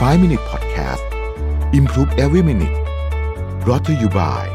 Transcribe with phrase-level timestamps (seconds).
[0.00, 1.04] 5 Minute Podcast
[1.78, 2.76] Improve Every Minute
[3.66, 4.46] รอ t ธออยู่บ่าย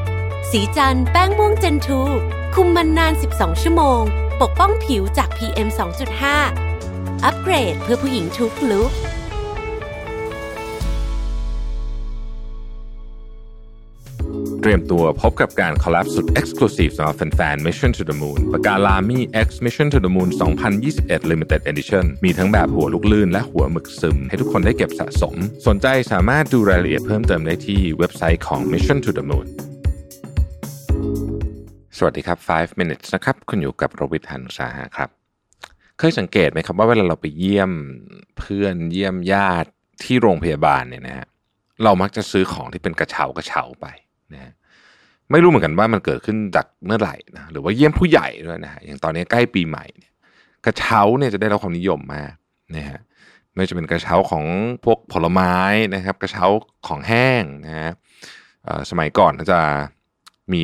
[0.52, 2.02] สีจันแป้งม่วงเจนทู
[2.56, 4.02] คุมมันนาน 12 ชั่วโมง
[4.42, 5.68] ปกป้องผิวจาก PM
[6.46, 8.92] 2.5 อัปเกรดเพื่อผู้หญิงทุกลุก
[14.64, 20.30] เตรียมตัวพบกับการคอลแลบสุด Exclusive สำหรับแฟนๆ Mission to the Moon ปากกาลามี X Mission to the Moon
[20.80, 25.36] 2021 Limited Edition มีทั้งแบบหัวลูกลื่นและหัวหมึกซึม ให้ทุกคนได้เก็บสะสม
[25.68, 29.48] สนใจสามารถดูรายละเอียดเพิ่มเติมได้ที่เว็บไซต์ของ Mission to the Moon
[31.98, 35.10] สวัสดีครับ 5 minutes นะครับ คุณอยู่กับรวิทยานุสาหะครับ
[36.00, 37.72] เคยสังเกตไหมครับว่าเวลาเราไปเยี่ยม
[38.38, 39.70] เพื่อนเยี่ยมญาติ
[40.04, 41.28] ที่โรงพยาบาลเนี่ยนะฮะ
[41.84, 43.88] เรามักจะซื้อของที่เป็นกระเช้ากระเช้าไป
[44.36, 44.54] นะ
[45.32, 50.12] ไม่รู้เหมือนกันว่ามันเกิดขึ้นจากเมื่อไหร่นะหรือว่าเยี่ยมผู้ใหญ่ด้วยนะฮะอย่างตอนนี้ใกล้ปีใหม่เนี่ย
[50.66, 52.34] กระเช้าเนี่ยจะได้รับความนิยมมาก
[52.76, 53.00] นะฮะ
[53.54, 54.46] ไม่ว่าจะเป็นกระเช้าของ
[54.86, 55.56] พวกผลไม้
[55.96, 56.46] นะครับ กระเช้า
[56.88, 57.92] ของแห้งนะฮะ
[58.90, 59.60] สมัยก่อนจะ
[60.54, 60.64] มี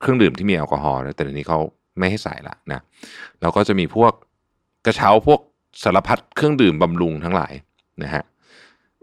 [0.00, 1.58] เครื่องดื่มที่มีแอลกอฮอล์นะแต่เดี๋ยวนี้เขา
[1.98, 2.80] ไม่ให้ใส่ละนะ
[3.40, 4.12] แล้วก็จะมีพวก
[4.86, 5.40] กระเช้าพวก
[5.82, 7.52] สารพัดเครื่องดื่มบำรุงทั้งหลาย
[8.02, 8.22] นะฮะ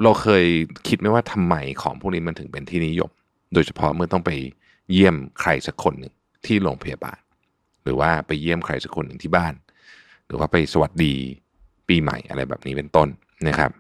[0.04, 0.46] เราเคย
[0.88, 3.12] คิดไหมว่าทำไมของพวกนี้มันถึงเป็นที่นิยม
[3.54, 4.32] โดยเฉพาะเมื่อต้องไป
[4.92, 6.14] เยี่ยมใครสักคนหนึ่ง
[6.46, 7.20] ที่โรงพยาบาล
[7.84, 9.54] หรือว่าไปเยี่ยมใครสักคนหนึ่งที่บ้าน
[10.28, 11.14] หรือว่าไปสวัสดี
[11.88, 13.08] ปีใหม่อะไรแบบนี้เป็นต้น
[13.48, 13.72] นะครับ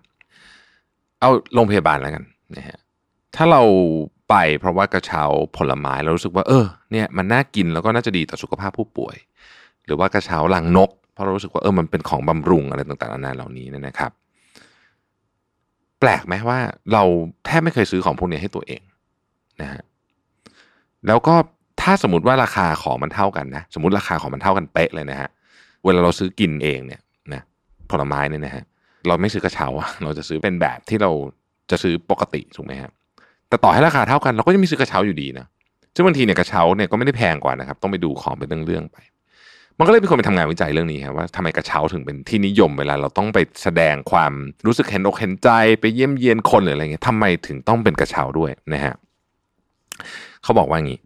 [1.19, 2.23] เอาโรงพยาบาลแล้วกัน
[2.57, 2.79] นะฮะ
[3.35, 3.61] ถ้าเรา
[4.29, 5.23] ไปเพราะว่ากระเช้า
[5.57, 9.15] ผลไม้เรารู้สึกว่า เออเนี่ยมันน่ากินแล้วก็น่าจะดีต่อสุขภาพผู้ป่วย
[9.85, 14.11] หรือว่ากระเช้าลังนก เพราะเรารู้สึกว่าเออมันเป็นของบำรุงอะไรต่างๆนานาเหล่านี้นะครับ
[15.99, 16.59] แปลกไหมว่า
[16.93, 17.03] เรา
[17.45, 18.81] แทบไม่เคยซื้อของพวกนี้ให้ตัวเอง
[19.61, 19.81] นะฮะ
[21.07, 21.35] แล้วก็
[21.81, 25.29] ถ้าสมมติว่าราคาของมันเท่ากันนะสมมติราคาของมันเท่ากันเป๊ะเลยนะฮะ
[25.85, 27.01] เวลาเราซื้อกินเองเนี่ย
[27.33, 27.41] นะ
[27.91, 28.63] ผลไม้เนี่ยนะฮะ
[29.07, 29.67] เราไม่ซื้อกระเช้า
[30.03, 31.11] เราจะซื้อเป็นแบบที่เรา
[31.71, 32.91] จะซื้อปกติถูกไหมครับ
[33.49, 35.45] แต่ต่อให้ราคาเท่ากันเราก็จะมีซื้อกระเช้าอยู่ดีนะ
[35.95, 38.97] ซึ่งบางทีเนี่ยกระเช้าเนี่ยก็ไม่ได้แพงกว่านะครับต้องไปดูของเป็นเรื่องๆไป
[39.77, 44.31] มันก็เลยมีคนไปทำงานวิจัยเรื่องนี้ครับว่าทำไมกระเช้าถึงเป็นที่นิยมเวลาเราต้องไปแสดงความ
[44.65, 45.49] รู้สึกเห็นอกเห็นใจ
[45.79, 48.93] ไปเยี่ยมเยียนคนหรืออะไรเงี้ยทำไมถึงต้องเป็นกระเช้าด้วยนะฮะ
[50.43, 50.99] เขาบอกว่างี้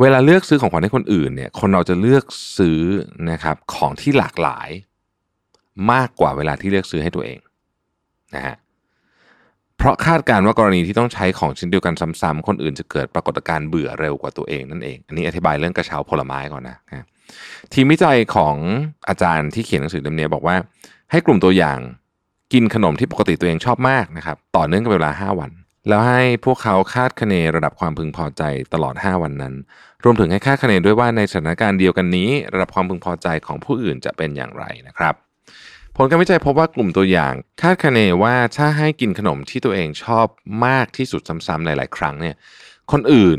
[0.00, 2.24] เวลาเลือกซื้อของขวัญให้คนอื่นเนี่ย คนเราจะเลือก
[2.58, 2.80] ซื้อ
[3.30, 4.68] นะครับของที่หลากหลาย
[5.92, 7.38] มากกว่าเวลาที่เลือกซื้อให้ตัวเอง
[8.34, 8.56] นะฮะ
[9.78, 17.06] เพราะคาดการณ์ว่ากรณีที่ต้องใช้ของชิ้นเดียวกันซ้ำๆคนอื่นจะเกิดปรากฏการณ์เบื่อเร็วกว่าตัวเองนั่นเอง อันนี้อธิบายเรื่องกระเช้าผลไม้ก่อนนะนะ
[17.72, 18.56] ทีมวิจัยของ
[19.08, 20.56] อาจารย์ที่เขียนหนังสือเล่มนี้บอกว่า
[21.10, 21.78] ให้กลุ่มตัวอย่าง
[22.52, 25.50] กินขนมที่ปกติตัวเองชอบมากนะครับ ต่อเนื่องกันเป็นเวลา 5 วัน
[25.88, 28.42] แล้วให้พวกเขาคาดคะเนระดับความพึงพอใจ
[28.74, 29.54] ตลอด 5 วันนั้น
[30.04, 35.14] รวมถึงให้คาดคะเนด้วยว่าในสถานการณ์เดียวกันนี้ ระดับความพึงพอใจของผู้อื่นจะเป็นอย่างไรนะครับ
[35.96, 40.26] ผลการวิจัยพบว่ากลุ่มตัวอย่าง คาดคะเนว่าถ้าให้กินขนมที่ตัวเองชอบ
[40.66, 42.34] มากที่สุดซ้ำๆหลาย ๆ ครั้งเนี่ย
[42.92, 43.38] คนอื่น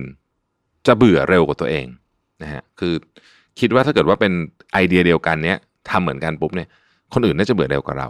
[0.88, 1.85] จะเบื่อเร็วกว่าตัวเอง
[2.41, 2.94] นะฮะคือ
[3.59, 4.34] คิดว่าถ้าเกิดว่าเป็น
[4.73, 5.57] ไอเดียเดียวกันเนี้ย
[5.89, 6.67] ทำเหมือนกันปุ๊บเนี่ย
[7.13, 8.07] คนอื่นน่าจะเบื่อเร็วกว่าเรา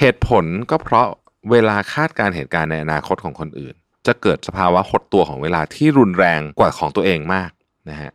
[0.00, 1.08] เหตุผลก็เพราะ
[1.50, 3.74] เวลาคาดการเหตุการณ์ในอนาคตของคนอื่น
[4.06, 7.50] จะเกิดสภาวะหดตัวของเวลาที่รุนแรงกว่าของตัวเองมาก
[7.90, 8.10] นะฮะ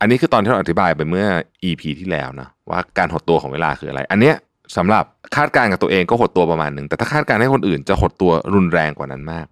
[0.00, 1.26] อันนี้คือตอนที่เราอธิบายไปเมื่อ
[1.68, 4.36] EP ที่แล้วนะว่าการหดตัวของเวลาคืออะไร อันเนี้ย
[4.76, 5.04] สำหรับ
[5.36, 9.46] คาดการณ์กับตัวเองก็หดตัวประมาณหนึ่งแต่ถ้าคาดการณ์ให้คนอื่นจะหดตัวรุนแรงกว่านั้นมาก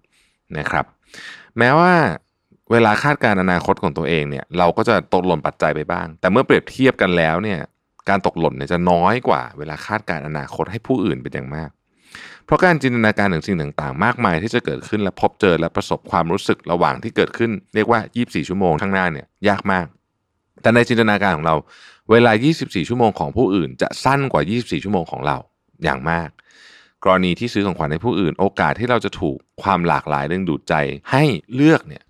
[0.57, 0.85] นะครับ
[1.57, 1.93] แม้ว่า
[2.71, 7.59] เวลาคาดการณ์อนาคตของตัวเองเนี่ยเราก็จะตกหล่นปัจจัยไปบ้าง แต่เมื่อเปรียบเทียบกันแล้วเนี่ย
[8.09, 11.69] การตกหล่นเนี่ยจะน้อยกว่าเวลาคาดการณ์อนาคตให้ผู้อื่นเป็นอย่างมาก
[12.45, 19.85] เพราะการจินตนาการถึงสิ่งต่างๆ มากมายที่จะเกิดขึ้นและพบเจอและประสบความรู้สึกระหว่างที่เกิดขึ้น เรียกว่า 24 ชั่วโมงข้างหน้าเนี่ยยากมาก
[20.61, 21.55] แต่ในจินตนาการของเรา
[22.11, 25.37] เวลา 24 ชั่วโมงของผู้อื่น จะสั้นกว่า 24 ชั่วโมงของเรา
[25.83, 26.29] อย่างมาก
[27.03, 30.73] กรณีที่ซื้อของขวัญให้ผู้อื่น โอกาสที่เราจะถูกความหลากหลายดึงดูดใจ
[31.11, 31.23] ให้
[31.55, 32.03] เลือกเนี่ย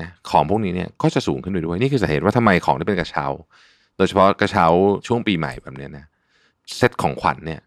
[0.00, 3.26] นะของพวกนี้เนี่ยก็จะสูงขึ้นไปด้วยนี่คือสาเหตุว่าทำไมของที่เป็นกระเช้า
[3.96, 4.66] โดยเฉพาะกระเช้า
[5.06, 6.06] ช่วงปีใหม่แบบนี้นะ
[6.76, 7.60] เซตของขวัญเนี่ย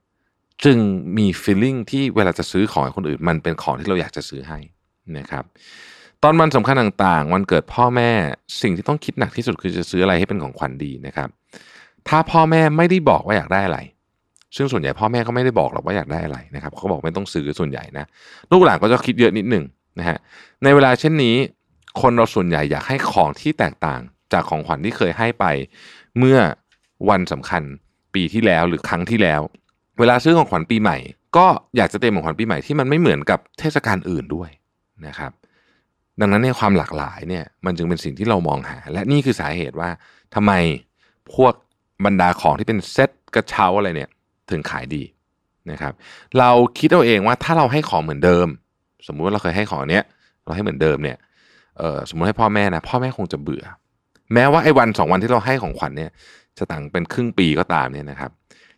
[0.65, 0.77] จึง
[1.17, 4.59] มี feeling ที่เวลาจะซื้อของให้คนอื่น มันเป็นของที่เราอยากจะซื้อให้
[5.17, 5.43] นะครับ
[6.23, 8.11] ตอนวันสำคัญต่างๆ วันเกิดพ่อแม่
[8.61, 11.29] สิ่งที่ต้องคิดหนักที่สุดคือจะซื้ออะไรให้เป็นของขวัญดีนะครับ
[12.07, 13.79] ถ้าพ่อแม่ไม่ได้บอกว่าอยากได้อะไร
[14.55, 18.05] ซึ่งส่วนใหญ่พ่อแม่ก็ไม่ได้บอกหรอกว่าอยากได้อะไรนะครับเขาบอกไม่ต้องซื้อส่วนใหญ่นะ
[18.51, 19.65] ลูกหลานก็จะคิดเยอะนิดหนึ่ง
[19.99, 20.17] นะฮะ
[20.63, 21.35] ในเวลาเช่นนี้
[22.01, 24.01] คนเราส่วนใหญ่อยากให้ของที่แตกต่าง
[24.33, 25.45] จากของขวัญที่เคยให้ไป
[26.17, 26.37] เมื่อ
[27.09, 27.63] วันสำคัญ
[28.13, 29.41] ปีที่แล้วหรือครั้งที่แล้ว
[29.99, 30.97] เวลาซื้อของขวัญปีใหม่
[31.37, 31.45] ก็
[31.77, 34.49] อยากจะเตรียมของขวัญปีใหม่ที่มันไม่เหมือนกับเทศกาลอื่นด้วย
[35.07, 35.31] นะครับ
[36.19, 39.89] ดังนั้นเนี่ยความหลากหลายเนี่ยมันจึงเป็นสิ่งที่เรามองหา และนี่คือสาเหตุว่า
[40.35, 40.51] ทำไม
[41.33, 41.53] พวก
[42.05, 44.09] บรรดาของที่เป็นเซ็ตกระเช้าอะไรเนี่ย
[44.49, 45.03] ถึงขายดี
[45.71, 45.93] นะครับ
[46.39, 46.49] เรา
[46.79, 48.47] คิดเอาเองว่าถ้าเราให้ของเหมือนเดิม
[49.07, 50.03] สมมุติว่าเราเคยให้ของเนี้ย
[50.45, 51.17] เราให้เหมือนเดิมเนี่ย
[51.77, 53.63] เออสมมติให้พ่อแม่นะพ่อแม่คงจะเบื่อ
[54.33, 56.11] แม้ว่าไอ้วันสองวันที่เราให้ของขวัญเนี่ย
[56.57, 58.31] จะต่างเป็นครึ่งปีก็ตามเนี่ยนะครับ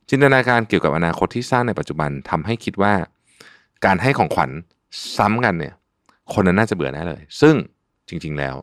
[0.10, 2.94] จินตนาการเกี่ยวกับอนาคตที่สร้างในปัจจุบันทำให้คิดว่า
[3.86, 4.50] การให้ของขวัญ
[5.18, 5.74] ซ้ำกันเนี่ย
[6.34, 7.56] คนนั้นน่าจะเบื่อแน่เลย ซึ่ง
[8.10, 8.56] จริง ๆแล้ว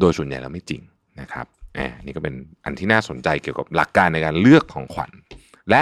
[0.00, 0.82] โดยส่วนใหญ่แล้วไม่จริง
[1.20, 5.10] นะครับแอบนี่ก็เป็นอันที่น่าสนใจเกี่ยวกับหลักการในการเลือกของขวัญ
[5.70, 5.80] และ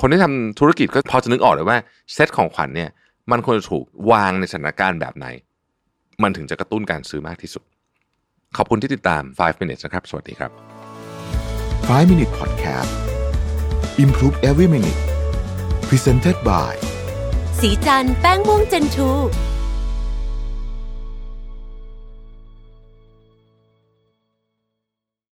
[0.00, 1.78] คนที่ทำธุรกิจก็พอจะนึกออกเลยว่า
[2.12, 2.90] เซตของขวัญเนี่ย
[3.30, 5.26] มันควรจะถูกวางในสถานการณ์แบบไหน
[6.22, 7.64] มันถึงจะกระตุ้นการซื้อมากที่สุด
[8.56, 10.50] ขอบคุณที่ติดตาม 5 minutes นะครับ สวัสดีครับ
[11.88, 13.11] 5 Minute Podcast
[14.04, 15.00] Improve Every Minute
[15.88, 16.72] Presented by
[17.60, 19.10] สีจันแป้งม่วงเจนทู